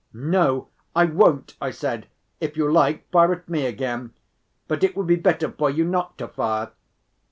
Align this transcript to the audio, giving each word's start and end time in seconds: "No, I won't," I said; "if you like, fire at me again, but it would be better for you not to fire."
"No, 0.13 0.69
I 0.95 1.05
won't," 1.05 1.55
I 1.61 1.69
said; 1.69 2.07
"if 2.39 2.57
you 2.57 2.71
like, 2.71 3.07
fire 3.11 3.33
at 3.33 3.47
me 3.47 3.67
again, 3.67 4.13
but 4.67 4.83
it 4.83 4.97
would 4.97 5.05
be 5.05 5.15
better 5.15 5.51
for 5.51 5.69
you 5.69 5.85
not 5.85 6.17
to 6.17 6.27
fire." 6.27 6.71